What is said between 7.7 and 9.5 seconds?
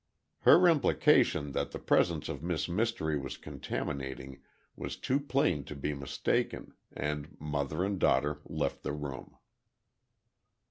and daughter left the room.